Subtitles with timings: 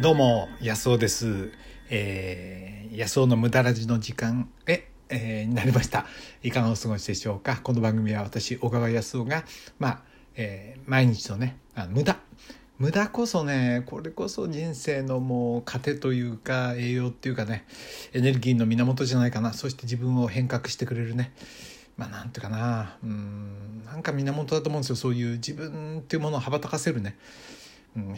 [0.00, 1.50] どうも安尾です、
[1.90, 6.06] えー、安尾の無駄ラジの時間へ、えーになりました。
[6.44, 7.56] いかがお過ごしでしょうか？
[7.56, 9.42] この番組は私小川康夫が
[9.80, 10.02] まあ、
[10.36, 12.16] えー毎日のねあ無駄。
[12.78, 17.66] 無駄こそねこれこそ人生のもう糧というか栄養っていうかね
[18.12, 19.52] エネルギーの源じゃないかな。
[19.52, 21.32] そして自分を変革してくれるね。
[21.96, 22.96] まあなんていうかな。
[23.02, 24.96] うんなんか源だと思うんですよ。
[24.96, 27.18] そういう自分っていうものを羽ばたかせるね。
[27.96, 28.14] うん、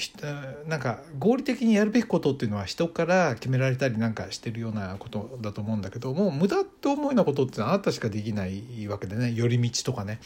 [0.68, 10.20] なんか合理的にやるべきことっていうのは人から決められたりなんかしてるようなことだと思うんだけどもう無駄って思うようなことってあなたしかできないわけでね寄り道とかね。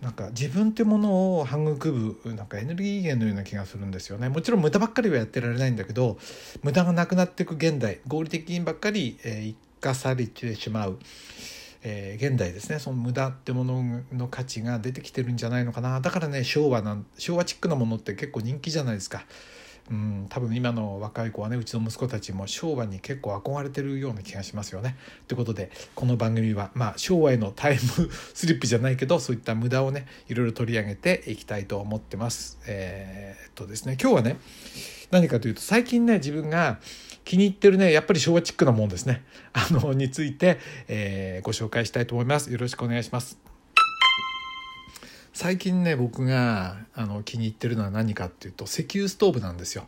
[0.00, 4.28] なんか自分ってものを育むなんかエネルギー源のような気がするんですよね。
[4.28, 6.18] もちろん無駄ばっかりはやってられないんだけど
[6.64, 10.98] 無駄がなくなっていく現代合理的にばっかり、えー生かされてしまう、
[11.82, 19.24] えー現代ですねその無駄ってものの価値が出てきてるんじゃないのかなだからね昭和なん昭和チックなものって結構人気じゃないですか。
[19.90, 24.96] うん、多分今の若い子はねうちの息子たちも昭和に結構憧れてるような気がしますよね。
[25.26, 27.80] ということでこの番組は、まあ、昭和へのタイム
[28.32, 32.60] スリップじゃないけどそういった無駄をねいろいろ取り上げていきたいと思ってます。
[32.66, 34.36] えーっとですね今日はね
[35.10, 36.78] 何かというと最近ね自分が
[37.24, 39.24] 気に入ってるねやっぱり昭和チックなもんですね。
[39.52, 42.52] あのについて、えーご紹介したいと思います。
[42.52, 43.38] よろしくお願いします。
[45.32, 49.86] 最近ね僕があの気に入ってるのは何かっていうと石油ストーブなんですよ、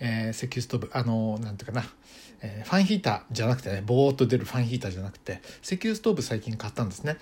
[0.00, 0.90] えー石油ストーブ。
[0.92, 1.86] あのなんていうかな、
[2.40, 7.16] えーファンヒーターじゃなくてねボーっと出るファンヒーターじゃなくて石油ストーブ最近買ったんですね。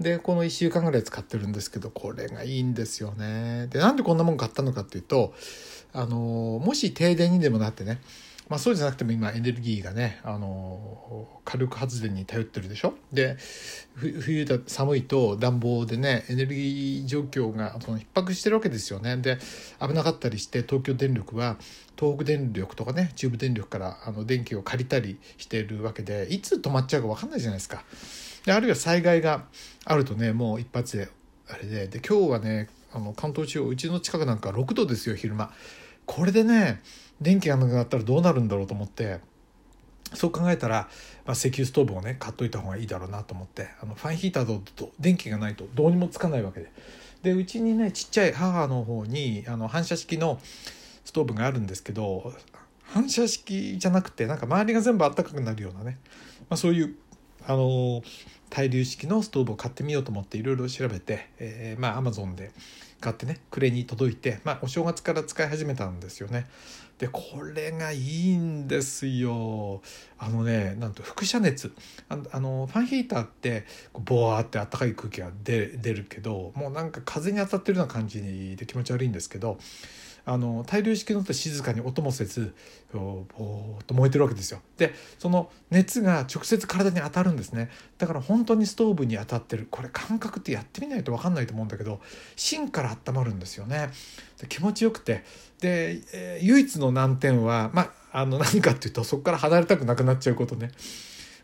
[0.00, 3.68] でこの1週間ぐらい使ってるんですけどこれがいいんですよね。
[3.68, 5.34] でなんでこんなもん買ったのかっていうと
[5.92, 8.00] あのもし停電にでもなってね
[8.48, 12.94] まあ、そうじゃなくても今エネルギーがねあの火力発電に頼ってるでしょ？
[13.12, 13.38] で
[13.96, 19.38] 冬だ寒いと暖房でねエネルギー状況がその逼迫してるわけですよねで
[19.80, 21.56] 危なかったりして東京電力は
[21.98, 27.82] 東北電力とかね中部電力からあの電気を借りたりしてるわけでいつ止まっちゃうか分かんないじゃないですか。
[28.44, 29.46] であるいは災害が
[29.86, 31.08] あるとねもう一発で
[31.48, 35.50] あれでで今日はねあの関東地方うちの近くなんか6度ですよ昼間。
[36.06, 36.82] これでね
[37.20, 39.20] 電気がなくなったらどうなるんだろうと思って
[40.14, 40.88] そう考えたら、
[41.24, 46.70] まあ、石油ストーブをね買っといた方がいいだろうなと思ってあのファンヒーターだと電気がないとどうにもつかないわけで。
[47.22, 50.38] でうちにねちっちゃい母の方にあの反射式の
[51.06, 52.34] ストーブがあるんですけど
[52.82, 55.98] 反射式じゃなくてなんか周りが全部あったかくなるようなね、
[56.50, 56.94] まあ、そういう
[57.46, 58.02] あの
[58.50, 62.52] 対流式のストーブを買ってみようと思っていろいろ調べて、えー、まあアマゾンで
[63.04, 66.46] 買ってね暮れに届いて、まあ、お正月から使い始めたんですよね。
[66.98, 69.82] でこれがいいんですよ。
[70.16, 71.72] あのねなんと輻射熱。
[72.08, 79.58] ああのファンヒーターってこうボワーって暖かい空気が出出るけどもうなんか風に当たってるような感じで気持ち悪いんですけど
[80.26, 82.54] あの対流式のって静かに音もせず
[82.92, 84.60] ボーっと燃えてるわけですよ。
[84.78, 87.70] でその熱が直接体に当たるんですね。
[87.98, 89.66] だから本当にストーブに当たってる。
[89.70, 92.00] これ感覚ってやってみないと分かんないと思うんだけど
[92.36, 93.90] 芯から温まるんですよね。
[94.40, 95.24] で気持ちよくて。
[95.60, 100.70] で、えー唯一の難点はまああの何かっていうとそこから離れたくなくなっちゃうことね。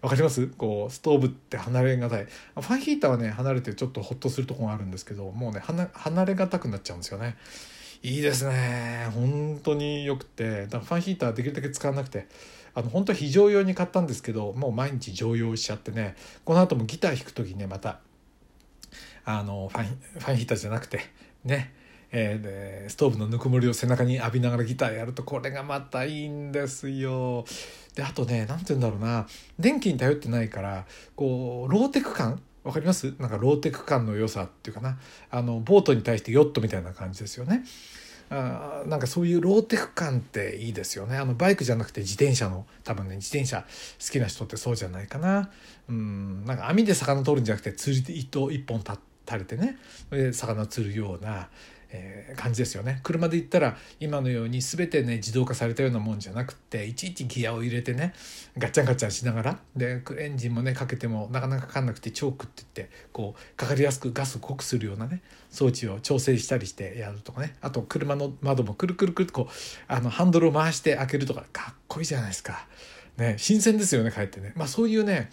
[0.03, 0.47] わかります？
[0.47, 2.25] こうストーブって離れがたい。
[2.25, 5.61] ファンヒーターはね離れてちょっとホッとするとこがあるんですけどもうね
[5.93, 7.37] 離れがたくなっちゃうんですよね。
[8.03, 9.09] いいですね。
[9.15, 10.63] 本当によくて。
[10.67, 12.27] だからファンヒーターできるだけ使わなくて。
[12.73, 16.15] あの本当は非常用に買ったんですけどもう毎日常用しちゃってね。
[16.45, 17.99] この後もギター弾く時ねまた
[19.25, 21.01] あのファンファンヒーターじゃなくて
[21.45, 21.75] ね。
[22.13, 27.45] えーストーブのぬくもりを背中に浴びながらギターやるとこれがまたいいんですよ。
[27.95, 29.29] であとね何て言うんだろうな。
[29.61, 32.43] 電気に頼ってないからこうローテク感？
[32.65, 33.15] わかります？
[33.21, 34.99] なんかローテク感の良さっていうかな。
[35.31, 37.65] あのボートに対してヨットみたいな感じですよね。
[38.29, 41.17] あなんかそういうローテク感っていいですよね。
[41.17, 43.67] あのバイクじゃなくて自転車の多分ね自転車好
[44.13, 45.51] きな人ってそうじゃないかな。
[45.89, 49.79] うんなんか網で魚取るんじゃなくて釣り糸一本立って垂れてね
[50.11, 51.49] で魚釣るような、
[51.91, 58.15] えー感じですよね車で行ったら今のように全てね自動化されたようなもんじゃなくっていちいちギアを入れてね
[58.57, 69.53] ガッチャンガチャンしながらでエンジンもねかけてもなかなかかかんなくてチョークって言ってこうかかりやすくガスを濃くするようなね装置を調整したりしてやるとかねあと車の窓もくるくるくるっとこう
[69.89, 72.67] あのハンドルを回して開けるとかかっこいいじゃないですか。
[73.17, 74.53] ね新鮮ですよねかえってね。
[74.55, 75.31] まあそういうね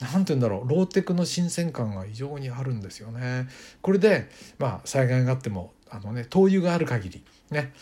[0.00, 3.48] なんて言うんだろうローテクの新鮮感が異常にあるんですよね。
[3.82, 4.28] これで
[4.58, 7.72] まあ災害があってもあのね灯油がある限りね、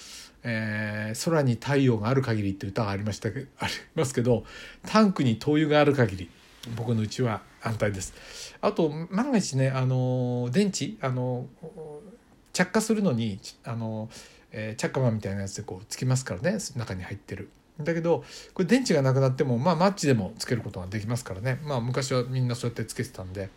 [0.42, 4.44] えー空に太陽がある限りって歌がありましたけ ありますけど
[4.86, 6.30] タンクに灯油がある限り
[6.74, 8.14] 僕のうちは安泰です。
[8.60, 11.46] あと万が一ねあの電池あの
[12.52, 14.08] 着火するのにあの
[14.58, 17.50] えー、チャッカマンみたいなやつでこうつきますからね中に入ってる。
[17.80, 18.24] だけど
[18.54, 21.60] これ電池がなくなってもまあマッチでもつけることができますからね。
[21.64, 23.50] まあ昔はみんなそうやってつけてたんで。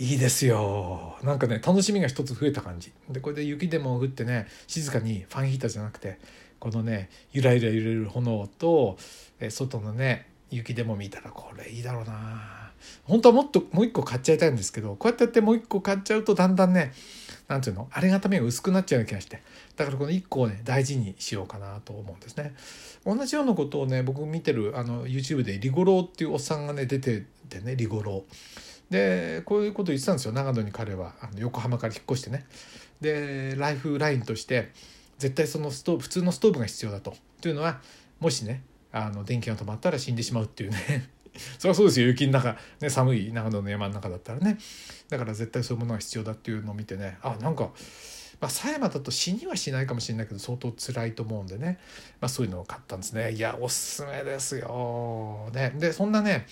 [0.00, 1.18] いいですよ。
[1.24, 2.92] なんかね楽しみが一つ増えた感じ。
[3.10, 6.18] でこれで雪でも降ってね静かにファンヒーターじゃなくて
[6.60, 8.96] このねゆらゆら揺れる炎と、
[9.40, 12.70] え外のね雪でも見たらこれいいだろうな。
[13.04, 16.92] 本当はもっともう一個買っちゃいたいんですけどこうやってやってもう一個買っちゃうとだんだんね
[17.48, 17.88] なんていうの？
[17.90, 19.42] ありがたみが薄くなっちゃうような気がして。
[19.76, 22.54] だからこの1個をね大事にしようかなと思うんですね。
[23.06, 28.92] 同じようなことをね僕見てるあの YouTube でリゴローっていうおっさんがね出ててねリゴロー。
[28.92, 30.32] でこういうこと言ってたんですよ。
[30.32, 32.46] 長野に彼はあの横浜から引っ越してね。
[33.00, 34.70] でライフラインとして
[35.18, 37.14] 絶対そのストーブ普通のストーブが必要だと。
[37.40, 37.80] というのは
[38.20, 38.62] もしね
[38.92, 41.08] あの電気が止まったら死んでしまうっていうね。
[41.58, 42.08] そりゃそうですよ。
[42.08, 44.58] 雪の中、ね、寒い長野の山の中だったらね。
[45.08, 47.18] だから絶対そういうものが必要だっていうのを見てね。
[47.22, 47.72] あなんか
[48.40, 51.78] まあ、狭山だと死にはしないかもしれないけど相当辛いと思うんでね、
[52.20, 53.32] まあ、そういうのを買ったんですね。
[53.32, 56.46] いやおすすめですよ、ね、でそんなね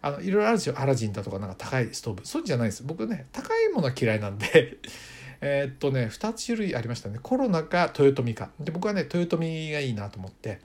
[0.00, 0.78] あのいろいろあるんですよ。
[0.78, 2.26] アラジンだとかなんか高いストーブ。
[2.26, 2.82] そうじゃないです。
[2.84, 4.78] 僕ね高いものは嫌いなんで。
[5.40, 7.18] えっとね2つ種類ありましたね。
[7.22, 10.60] コロナか豊臣かで僕はね豊臣がいいなと思って。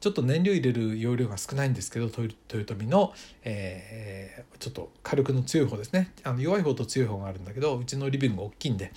[0.00, 3.12] ちょっと燃料入れる容量が少ないんですけど豊臣の、
[3.44, 6.12] えー、ちょっと火力の強い方ですね。
[6.24, 8.92] あの弱い方と強い方があるんだけどうちのリビング大きいんで、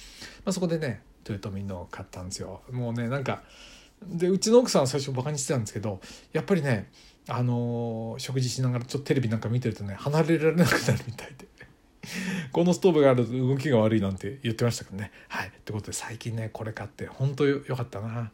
[0.45, 2.61] まあ、そこでね豊臣の買ったんですよ。
[2.71, 3.44] もうねなんか
[4.01, 6.00] でうちの奥さんは最初バカにしてたんですけど
[6.31, 6.89] やっぱりね
[7.27, 11.47] あのー、食事しながらちょっとテレビなんか見てるとね離れられなくなるみたいで。
[12.51, 15.11] このストーブがあると動きが悪いなんて言ってましたけどね。
[15.29, 15.47] はい。
[15.47, 18.31] ってことで最近ねこれ買って本当よかったな。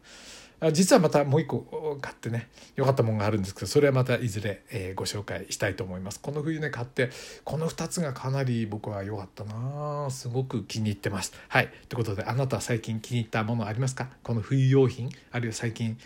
[0.72, 6.20] 実はまたもう一個買ってね良かったものがあるんですけどそれはまたいずれ、えー、ご紹介したいと思います。
[6.20, 7.08] この冬ね買って
[7.44, 10.10] この2つがかなり僕は良かったな。
[10.10, 11.32] すごく気に入ってます。
[11.48, 11.70] はい。
[11.88, 14.08] ということであなたは最近気に入ったものありますか？
[14.22, 15.08] この冬用品？
[15.32, 15.96] あるいは最近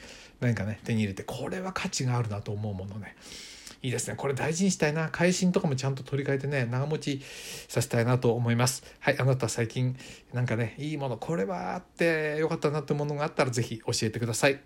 [0.40, 3.16] 何かね手に入れてこれは価値があるなと思うものね。
[3.84, 4.16] いいですね。
[4.16, 5.10] これ大事にしたいな。
[5.10, 7.20] 会心とかもちゃんと取り替えてね、長持ち
[7.68, 8.82] させたいなと思います。
[8.98, 9.94] はい、あなた最近
[10.32, 14.58] なんかね、いいもの、これはあってよかったなってものがあったら是非教えてください。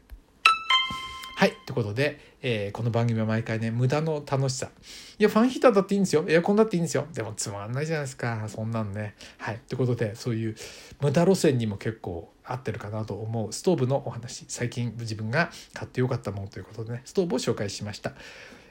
[1.34, 1.52] はい。
[1.66, 4.70] ということで、えー、この番組は毎回ね、無駄の楽しさ。
[5.18, 6.24] いや、ファンヒーターだっていいんですよ。
[6.28, 7.08] エアコンだっていいんですよ。
[7.12, 8.44] でもつまんないじゃないですか。
[8.46, 9.16] そんなんね。
[9.38, 9.60] はい。
[9.66, 10.54] ということで、そういう
[11.00, 14.44] 無駄路線にも結構合ってるかなと思うストーブのお話。
[14.46, 18.14] 最近自分が買ってよかったものということでね、ストーブを紹介しました。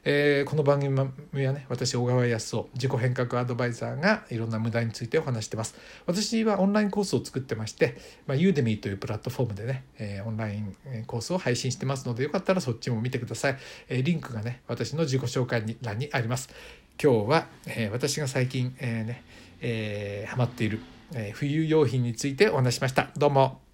[0.04, 5.76] えー、この番組はね私小川康夫自己変革アドバイザーがいろんな無駄についてお話してます。
[6.06, 13.58] 私はオンラインコースを作ってまして、まあ、ユーデミーというプラットフォームでね、えー、オンラインコースを配信してますのでよかったらそっちも見てください、
[13.90, 16.50] えー、リンクがね私の自己紹介欄にあります。
[17.02, 19.24] 今日は、えー、私が最近、えーね
[19.62, 20.80] えー、ハマっている、
[21.14, 23.10] えー、冬用品についてお話しました。
[23.16, 23.67] どうも。